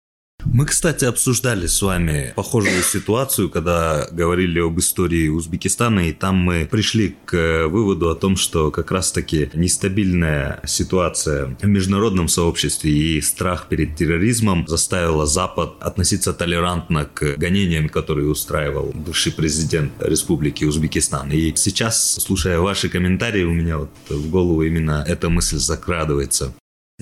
[0.46, 6.68] Мы, кстати, обсуждали с вами похожую ситуацию, когда говорили об истории Узбекистана, и там мы
[6.70, 13.68] пришли к выводу о том, что как раз-таки нестабильная ситуация в международном сообществе и страх
[13.70, 21.32] перед терроризмом заставила Запад относиться толерантно к гонениям, которые устраивал бывший президент Республики Узбекистан.
[21.32, 26.54] И сейчас, слушая ваши комментарии, у меня вот в голову именно эта мысль закрадывается.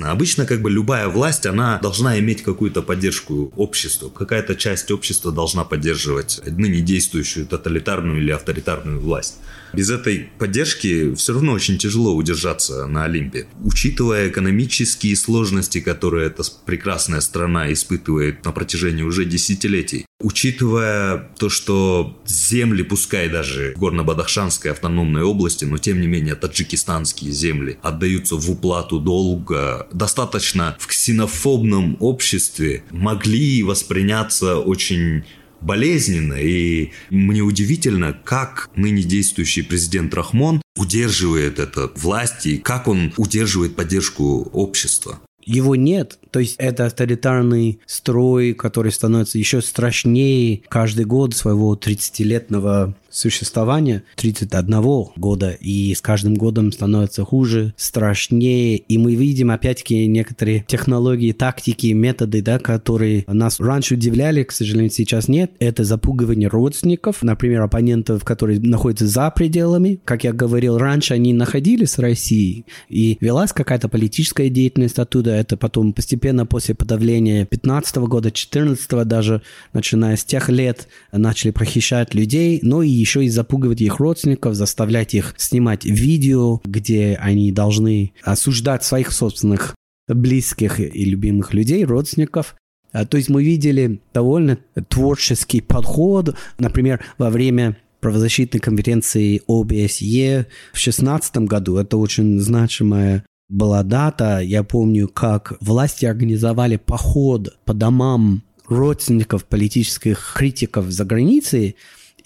[0.01, 4.09] Обычно как бы любая власть, она должна иметь какую-то поддержку обществу.
[4.09, 9.37] Какая-то часть общества должна поддерживать ныне действующую тоталитарную или авторитарную власть.
[9.73, 13.47] Без этой поддержки все равно очень тяжело удержаться на Олимпе.
[13.63, 22.19] Учитывая экономические сложности, которые эта прекрасная страна испытывает на протяжении уже десятилетий, учитывая то, что
[22.25, 28.99] земли, пускай даже горно-бадахшанской автономной области, но тем не менее таджикистанские земли отдаются в уплату
[28.99, 35.23] долга, достаточно в ксенофобном обществе могли восприняться очень
[35.61, 43.13] болезненно, и мне удивительно, как ныне действующий президент Рахмон удерживает это власть и как он
[43.17, 45.19] удерживает поддержку общества.
[45.45, 46.19] Его нет.
[46.29, 54.81] То есть это авторитарный строй, который становится еще страшнее каждый год своего 30-летнего существования 31
[55.15, 61.87] года, и с каждым годом становится хуже, страшнее, и мы видим опять-таки некоторые технологии, тактики,
[61.87, 65.51] методы, да, которые нас раньше удивляли, к сожалению, сейчас нет.
[65.59, 69.99] Это запугивание родственников, например, оппонентов, которые находятся за пределами.
[70.05, 75.57] Как я говорил раньше, они находились в России, и велась какая-то политическая деятельность оттуда, это
[75.57, 79.41] потом постепенно после подавления 15 года, 14 даже,
[79.73, 85.15] начиная с тех лет, начали похищать людей, но и еще и запугивать их родственников, заставлять
[85.15, 89.75] их снимать видео, где они должны осуждать своих собственных
[90.07, 92.55] близких и любимых людей, родственников.
[92.91, 100.77] А, то есть мы видели довольно творческий подход, например, во время правозащитной конференции ОБСЕ в
[100.77, 101.77] 2016 году.
[101.77, 104.39] Это очень значимая была дата.
[104.39, 111.75] Я помню, как власти организовали поход по домам родственников политических критиков за границей,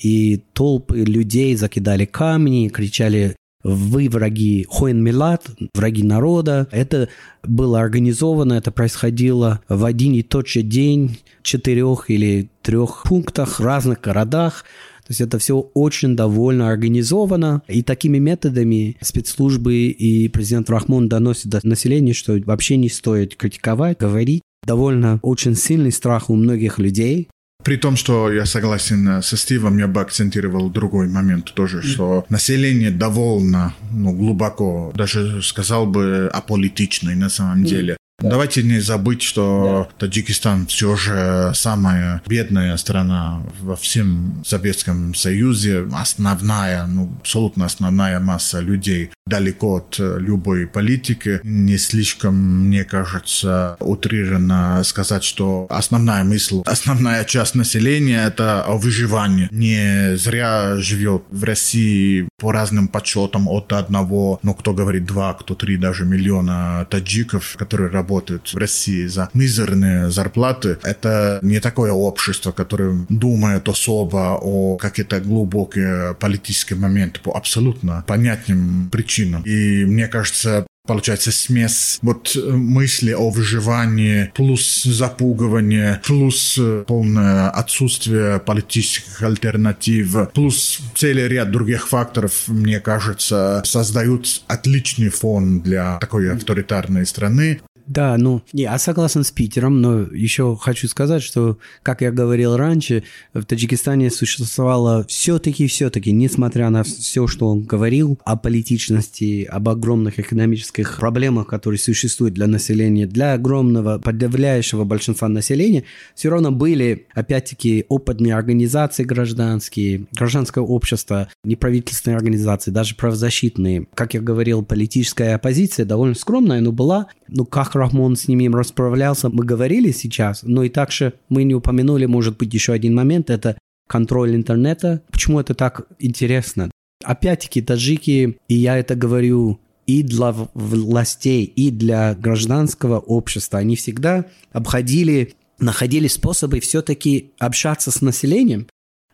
[0.04, 6.68] и толпы людей закидали камни, кричали вы враги Хоен Милат, враги народа.
[6.72, 7.08] Это
[7.44, 13.64] было организовано, это происходило в один и тот же день, четырех или трех пунктах, в
[13.64, 14.66] разных городах.
[15.04, 17.62] То есть это все очень довольно организовано.
[17.68, 23.98] И такими методами спецслужбы и президент Рахмон доносят до населения, что вообще не стоит критиковать,
[23.98, 24.42] говорить.
[24.66, 27.28] Довольно очень сильный страх у многих людей.
[27.64, 32.92] При том, что я согласен со Стивом, я бы акцентировал другой момент тоже, что население
[32.92, 37.94] довольно ну, глубоко, даже сказал бы, аполитичное на самом деле.
[37.94, 38.30] Да.
[38.30, 40.06] Давайте не забыть, что да.
[40.06, 48.62] Таджикистан все же самая бедная страна во всем Советском Союзе, основная, ну, абсолютно основная масса
[48.62, 51.40] людей далеко от любой политики.
[51.44, 52.36] Не слишком,
[52.68, 59.48] мне кажется, утрированно сказать, что основная мысль, основная часть населения это о выживании.
[59.52, 65.56] Не зря живет в России по разным подсчетам от одного, ну, кто говорит два, кто
[65.56, 72.52] три даже миллиона таджиков, которые работают в России за мизерные зарплаты, это не такое общество,
[72.52, 79.13] которое думает особо о какие-то глубокие политические моменты по абсолютно понятным причинам.
[79.46, 89.22] И мне кажется, Получается смесь вот мысли о выживании, плюс запугивание, плюс полное отсутствие политических
[89.22, 97.62] альтернатив, плюс целый ряд других факторов, мне кажется, создают отличный фон для такой авторитарной страны.
[97.88, 102.56] Да, ну, не, я согласен с Питером, но еще хочу сказать, что, как я говорил
[102.56, 103.04] раньше,
[103.34, 110.20] в Таджикистане существовало все-таки, все-таки, несмотря на все, что он говорил о политичности, об огромных
[110.20, 115.84] экономических проблемах, которые существуют для населения, для огромного, подавляющего большинства населения,
[116.16, 123.88] все равно были, опять-таки, опытные организации гражданские, гражданское общество, неправительственные организации, даже правозащитные.
[123.94, 129.30] Как я говорил, политическая оппозиция довольно скромная, но была, ну, как Рахмон с ними расправлялся,
[129.30, 133.58] мы говорили сейчас, но и также мы не упомянули, может быть, еще один момент, это
[133.88, 135.02] контроль интернета.
[135.12, 136.72] Почему это так интересно?
[137.04, 144.26] Опять-таки, таджики, и я это говорю и для властей, и для гражданского общества, они всегда
[144.52, 148.68] обходили, находили способы все-таки общаться с населением.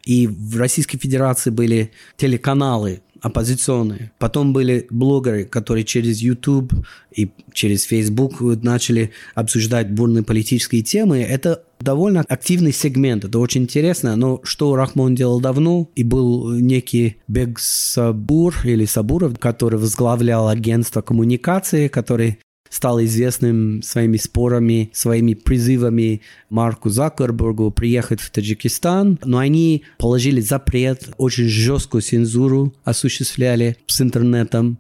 [0.06, 4.12] И в Российской Федерации были телеканалы, оппозиционные.
[4.20, 6.74] Потом были блогеры, которые через YouTube
[7.16, 11.22] и через Facebook начали обсуждать бурные политические темы.
[11.22, 17.18] Это довольно активный сегмент, это очень интересно, но что Рахмон делал давно, и был некий
[17.28, 22.40] Бег Сабур или Сабуров, который возглавлял агентство коммуникации, который
[22.70, 31.10] стал известным своими спорами, своими призывами Марку Закербергу приехать в Таджикистан, но они положили запрет,
[31.18, 34.80] очень жесткую цензуру осуществляли с интернетом.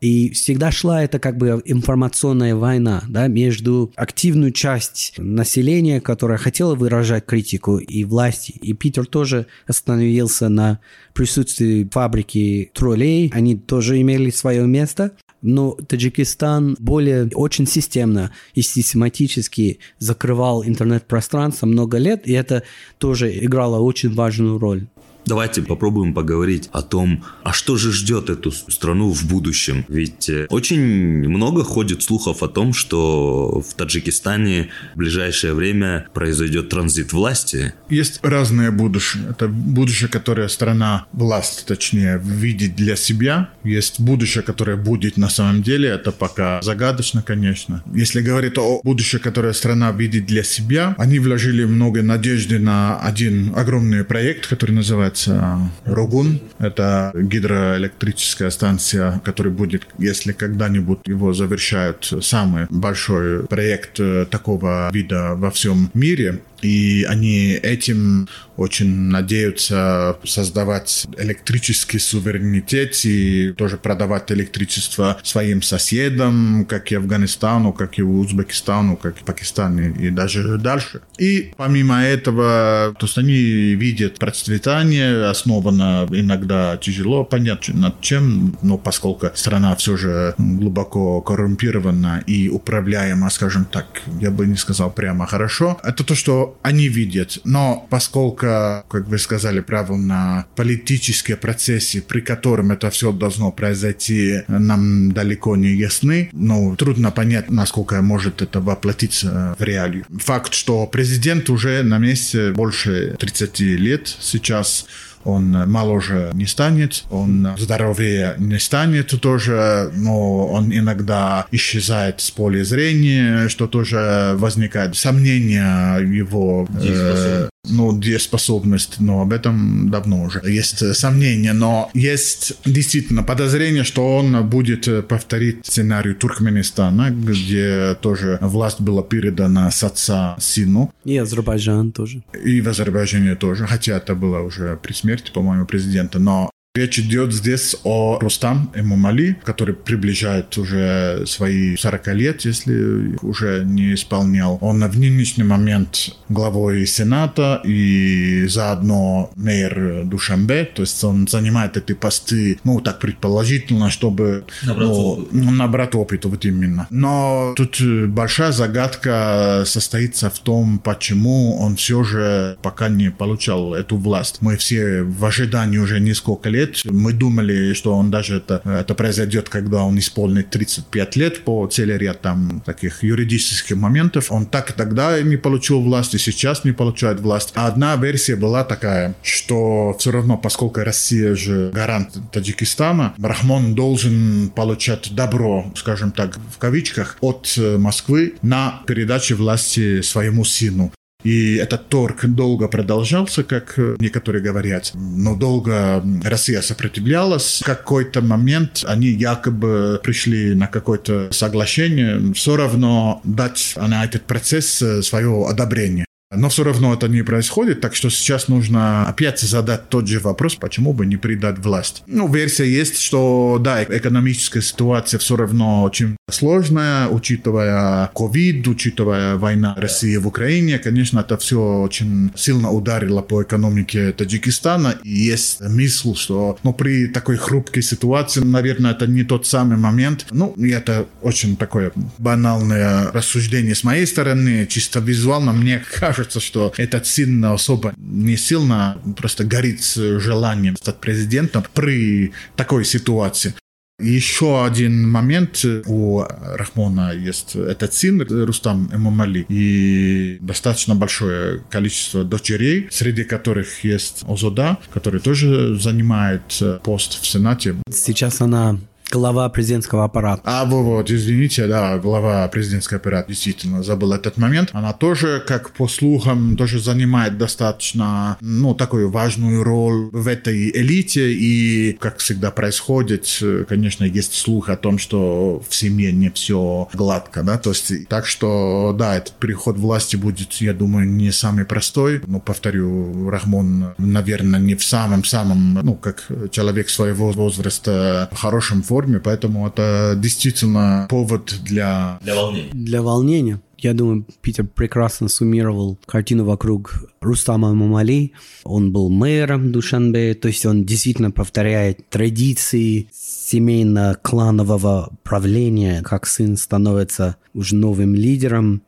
[0.00, 6.74] И всегда шла это как бы информационная война да, между активную часть населения, которая хотела
[6.74, 8.52] выражать критику, и власти.
[8.52, 10.80] И Питер тоже остановился на
[11.14, 13.30] присутствии фабрики троллей.
[13.34, 15.12] Они тоже имели свое место
[15.46, 22.64] но Таджикистан более очень системно и систематически закрывал интернет-пространство много лет, и это
[22.98, 24.86] тоже играло очень важную роль.
[25.26, 29.84] Давайте попробуем поговорить о том, а что же ждет эту страну в будущем.
[29.88, 30.80] Ведь э, очень
[31.28, 37.74] много ходит слухов о том, что в Таджикистане в ближайшее время произойдет транзит власти.
[37.90, 39.24] Есть разное будущее.
[39.30, 43.50] Это будущее, которое страна, власть, точнее, видит для себя.
[43.64, 45.88] Есть будущее, которое будет на самом деле.
[45.88, 47.82] Это пока загадочно, конечно.
[47.92, 53.52] Если говорить о будущем, которое страна видит для себя, они вложили много надежды на один
[53.56, 56.40] огромный проект, который называется называется Рогун.
[56.58, 65.34] Это гидроэлектрическая станция, которая будет, если когда-нибудь его завершают, самый большой проект э, такого вида
[65.34, 66.40] во всем мире.
[66.62, 76.90] И они этим очень надеются создавать электрический суверенитет и тоже продавать электричество своим соседам, как
[76.90, 81.02] и Афганистану, как и Узбекистану, как и Пакистану и даже дальше.
[81.18, 83.34] И помимо этого, то есть они
[83.74, 92.22] видят процветание, основано иногда тяжело понять над чем, но поскольку страна все же глубоко коррумпирована
[92.26, 97.38] и управляема, скажем так, я бы не сказал прямо хорошо, это то, что они видят.
[97.44, 105.12] Но поскольку, как вы сказали правильно, политические процессы, при котором это все должно произойти, нам
[105.12, 106.30] далеко не ясны.
[106.32, 110.04] Ну, трудно понять, насколько может это воплотиться в реалию.
[110.18, 114.86] Факт, что президент уже на месте больше 30 лет сейчас,
[115.26, 122.64] Он моложе не станет, он здоровее не станет тоже, но он иногда исчезает с поля
[122.64, 130.94] зрения, что тоже возникает сомнения его э, ну, дееспособность, но об этом давно уже есть
[130.94, 139.02] сомнения, но есть действительно подозрение, что он будет повторить сценарий Туркменистана, где тоже власть была
[139.02, 140.92] передана с отца сыну.
[141.04, 142.22] И Азербайджан тоже.
[142.44, 147.32] И в Азербайджане тоже, хотя это было уже при смерти, по-моему, президента, но Речь идет
[147.32, 154.58] здесь о Рустам Эмумали, который приближает уже свои 40 лет, если уже не исполнял.
[154.60, 161.94] Он в нынешний момент главой Сената и заодно мэр Душамбе, то есть он занимает эти
[161.94, 165.32] посты, ну, так предположительно, чтобы набрать, ну, опыт.
[165.32, 166.88] набрать опыт, вот именно.
[166.90, 173.96] Но тут большая загадка состоится в том, почему он все же пока не получал эту
[173.96, 174.42] власть.
[174.42, 176.82] Мы все в ожидании уже несколько лет лет.
[176.84, 181.98] Мы думали, что он даже это, это произойдет, когда он исполнит 35 лет по целый
[181.98, 184.30] ряд там таких юридических моментов.
[184.30, 187.52] Он так тогда не получил власть и сейчас не получает власть.
[187.54, 194.50] А одна версия была такая, что все равно, поскольку Россия же гарант Таджикистана, Рахмон должен
[194.54, 200.92] получать добро, скажем так, в кавичках, от Москвы на передачу власти своему сыну.
[201.26, 204.92] И этот торг долго продолжался, как э, некоторые говорят.
[204.94, 207.62] Но долго Россия сопротивлялась.
[207.62, 212.32] В какой-то момент они якобы пришли на какое-то соглашение.
[212.32, 216.06] Все равно дать на этот процесс э, свое одобрение.
[216.36, 220.56] Но все равно это не происходит, так что сейчас нужно опять задать тот же вопрос,
[220.56, 222.02] почему бы не придать власть.
[222.06, 229.74] Ну, версия есть, что да, экономическая ситуация все равно очень сложная, учитывая ковид, учитывая война
[229.76, 234.96] России в Украине, конечно, это все очень сильно ударило по экономике Таджикистана.
[235.02, 240.26] И есть мысль, что ну, при такой хрупкой ситуации, наверное, это не тот самый момент.
[240.30, 246.40] Ну, и это очень такое банальное рассуждение с моей стороны, чисто визуально мне кажется, кажется,
[246.40, 253.54] что этот сын особо не сильно просто горит желанием стать президентом при такой ситуации.
[253.98, 255.64] Еще один момент.
[255.86, 264.24] У Рахмона есть этот сын, Рустам Эмомали, и достаточно большое количество дочерей, среди которых есть
[264.28, 267.76] Озода, который тоже занимает пост в Сенате.
[267.90, 268.78] Сейчас она
[269.12, 270.42] Глава президентского аппарата.
[270.44, 274.70] А вот, вот, извините, да, глава президентского аппарата, действительно, забыл этот момент.
[274.72, 281.32] Она тоже, как по слухам, тоже занимает достаточно, ну, такую важную роль в этой элите.
[281.32, 283.28] И, как всегда происходит,
[283.68, 288.26] конечно, есть слух о том, что в семье не все гладко, да, то есть, так
[288.26, 292.22] что, да, этот переход власти будет, я думаю, не самый простой.
[292.26, 298.95] Но, повторю, Рахмон, наверное, не в самом-самом, ну, как человек своего возраста, в хорошем форме,
[298.96, 302.18] форме, поэтому это действительно повод для...
[302.22, 302.70] Для волнения.
[302.72, 303.60] Для волнения.
[303.76, 308.32] Я думаю, Питер прекрасно суммировал картину вокруг Рустама Мамали.
[308.64, 317.36] Он был мэром Душанбе, то есть он действительно повторяет традиции семейно-кланового правления, как сын становится
[317.52, 318.80] уже новым лидером.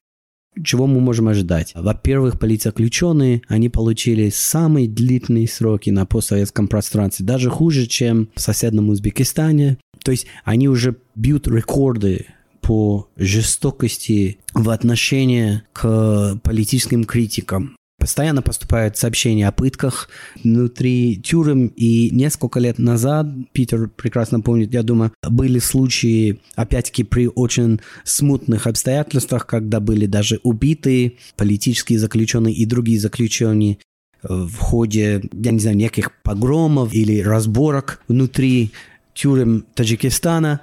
[0.65, 1.73] Чего мы можем ожидать?
[1.75, 8.89] Во-первых, политзаключенные, они получили самые длительные сроки на постсоветском пространстве, даже хуже, чем в соседнем
[8.89, 9.79] Узбекистане.
[10.03, 12.27] То есть они уже бьют рекорды
[12.61, 17.78] по жестокости в отношении к политическим критикам.
[17.99, 20.09] Постоянно поступают сообщения о пытках
[20.45, 27.27] внутри тюрем, и несколько лет назад, Питер прекрасно помнит, я думаю, были случаи, опять-таки, при
[27.27, 33.79] очень смутных обстоятельствах, когда были даже убиты политические заключенные и другие заключенные
[34.23, 38.71] в ходе, я не знаю, неких погромов или разборок внутри
[39.13, 40.61] тюрем Таджикистана.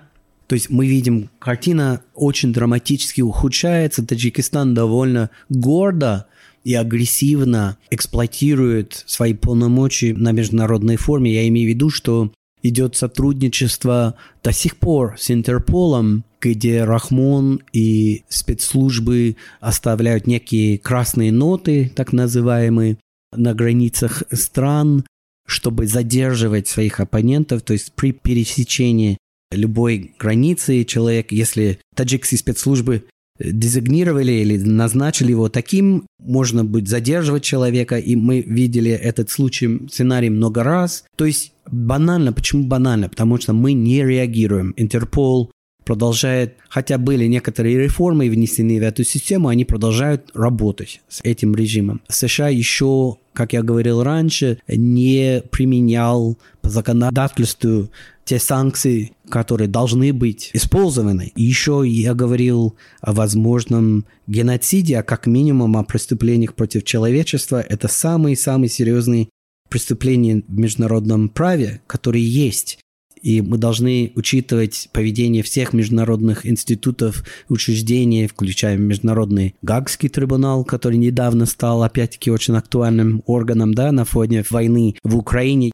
[0.48, 4.06] То есть мы видим, картина очень драматически ухудшается.
[4.06, 6.28] Таджикистан довольно гордо
[6.66, 11.34] и агрессивно эксплуатирует свои полномочия на международной форме.
[11.34, 18.24] Я имею в виду, что идет сотрудничество до сих пор с Интерполом, где Рахмон и
[18.28, 22.98] спецслужбы оставляют некие красные ноты, так называемые,
[23.32, 25.06] на границах стран,
[25.46, 29.18] чтобы задерживать своих оппонентов, то есть при пересечении
[29.52, 33.06] любой границы человек, если таджикские спецслужбы
[33.40, 40.30] дезигнировали или назначили его таким, можно будет задерживать человека, и мы видели этот случай, сценарий
[40.30, 41.06] много раз.
[41.16, 43.10] То есть банально, почему банально?
[43.10, 44.74] Потому что мы не реагируем.
[44.78, 45.52] Интерпол
[45.84, 52.02] продолжает, хотя были некоторые реформы внесены в эту систему, они продолжают работать с этим режимом.
[52.08, 57.90] США еще, как я говорил раньше, не применял по законодательству
[58.24, 61.32] те санкции, которые должны быть использованы.
[61.36, 67.62] Еще я говорил о возможном геноциде, а как минимум о преступлениях против человечества.
[67.62, 69.30] Это самые-самые серьезные
[69.70, 72.80] преступления в международном праве, которые есть.
[73.26, 81.48] И мы должны учитывать поведение всех международных институтов, учреждений, включая Международный Гагский трибунал, который недавно
[81.48, 85.72] стал, опять-таки, очень актуальным органом да, на фоне войны в Украине.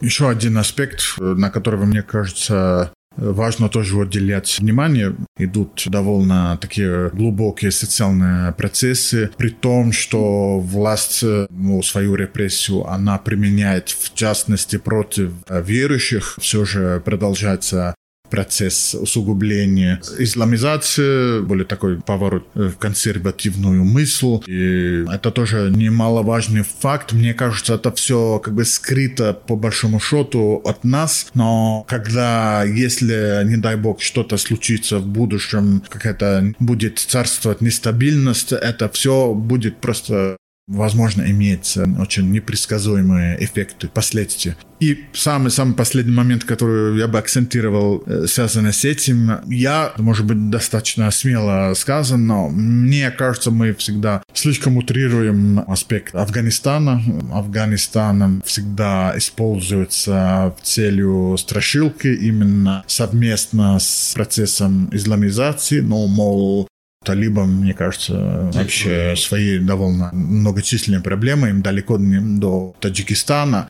[0.00, 5.14] Еще один аспект, на который, мне кажется, важно тоже уделять внимание.
[5.36, 13.90] Идут довольно такие глубокие социальные процессы, при том, что власть ну, свою репрессию она применяет
[13.90, 16.38] в частности против верующих.
[16.40, 17.94] Все же продолжается
[18.30, 24.08] процесс усугубления исламизации, более такой поворот в консервативную мысль.
[24.46, 27.12] И это тоже немаловажный факт.
[27.12, 31.28] Мне кажется, это все как бы скрыто по большому счету от нас.
[31.34, 38.88] Но когда, если, не дай бог, что-то случится в будущем, какая-то будет царствовать нестабильность, это
[38.88, 40.36] все будет просто
[40.68, 44.56] возможно, иметь очень непредсказуемые эффекты, последствия.
[44.80, 50.50] И самый-самый последний момент, который я бы акцентировал, э, связанный с этим, я, может быть,
[50.50, 57.02] достаточно смело сказан, но мне кажется, мы всегда слишком утрируем аспект Афганистана.
[57.32, 66.68] Афганистаном всегда используется в целью страшилки именно совместно с процессом исламизации, но, мол,
[67.08, 73.68] талибам, мне кажется, вообще свои довольно многочисленные проблемы, им далеко не до Таджикистана.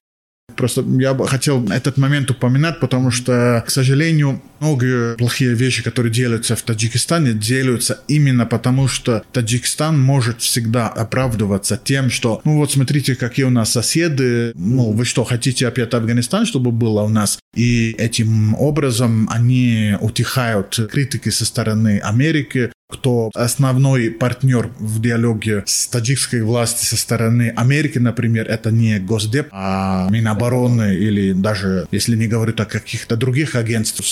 [0.57, 6.13] Просто я бы хотел этот момент упоминать, потому что, к сожалению, многие плохие вещи, которые
[6.13, 12.73] делаются в Таджикистане, делаются именно потому, что Таджикистан может всегда оправдываться тем, что, ну вот
[12.73, 17.39] смотрите, какие у нас соседи, ну вы что, хотите опять Афганистан, чтобы было у нас?
[17.55, 25.89] И этим образом они утихают критики со стороны Америки, кто основной партнер в диалоге с
[25.89, 32.27] таджикской властью со стороны Америки, например, это не Госдеп, а Минобороны или даже, если не
[32.27, 34.07] говорить о каких-то других агентствах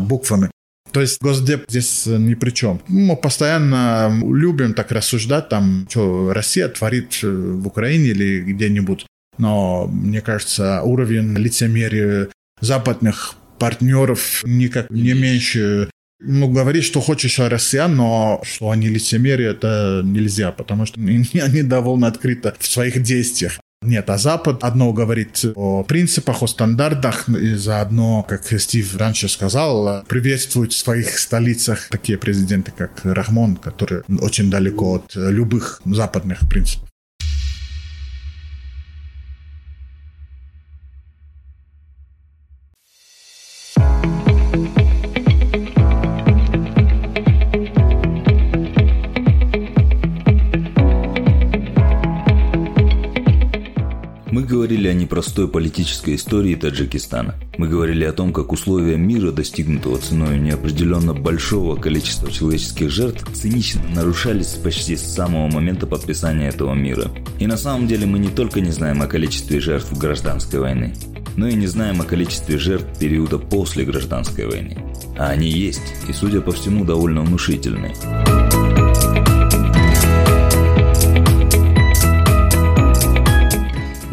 [0.00, 0.50] буквами.
[0.92, 2.80] То есть Госдеп здесь ни при чем.
[2.86, 9.06] Мы постоянно любим так рассуждать, там, что Россия творит в Украине или где-нибудь.
[9.38, 12.28] Но, мне кажется, уровень лицемерия
[12.60, 19.50] западных партнеров никак не меньше ну, говорить, что хочешь о россиян, но что они лицемерие,
[19.50, 23.58] это нельзя, потому что они довольно открыты в своих действиях.
[23.84, 30.04] Нет, а Запад одно говорит о принципах, о стандартах, и заодно, как Стив раньше сказал,
[30.08, 36.88] приветствует в своих столицах такие президенты, как Рахмон, которые очень далеко от любых западных принципов.
[54.42, 57.34] Говорили о непростой политической истории Таджикистана.
[57.58, 63.82] Мы говорили о том, как условия мира, достигнутого ценой неопределенно большого количества человеческих жертв, цинично
[63.94, 67.10] нарушались почти с самого момента подписания этого мира.
[67.38, 70.94] И на самом деле мы не только не знаем о количестве жертв гражданской войны,
[71.36, 74.78] но и не знаем о количестве жертв периода после гражданской войны.
[75.18, 77.94] А они есть, и судя по всему довольно внушительные.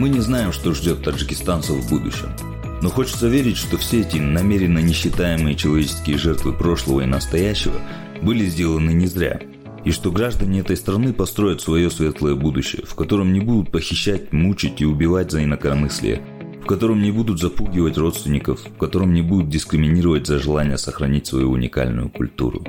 [0.02, 2.30] Мы не знаем, что ждет таджикистанцев в будущем.
[2.82, 7.80] Но хочется верить, что все эти намеренно несчитаемые человеческие жертвы прошлого и настоящего
[8.20, 9.42] были сделаны не зря.
[9.86, 14.82] И что граждане этой страны построят свое светлое будущее, в котором не будут похищать, мучить
[14.82, 16.24] и убивать за инакомыслие,
[16.64, 21.52] в котором не будут запугивать родственников, в котором не будут дискриминировать за желание сохранить свою
[21.52, 22.66] уникальную культуру.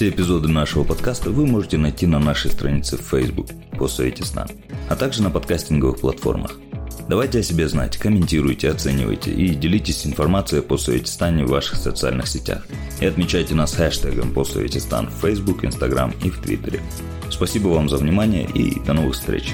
[0.00, 3.48] Все эпизоды нашего подкаста вы можете найти на нашей странице в Facebook
[3.78, 4.46] по Совете Сна,
[4.88, 6.58] а также на подкастинговых платформах.
[7.06, 11.12] Давайте о себе знать, комментируйте, оценивайте и делитесь информацией по Совете
[11.44, 12.66] в ваших социальных сетях.
[12.98, 14.80] И отмечайте нас хэштегом по Совете
[15.10, 16.80] в Facebook, Instagram и в Твиттере.
[17.28, 19.52] Спасибо вам за внимание и до новых встреч.